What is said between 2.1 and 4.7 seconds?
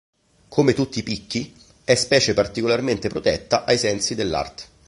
particolarmente protetta ai sensi dell'art.